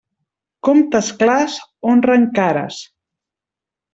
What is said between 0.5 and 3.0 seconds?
Comptes clars honren cares.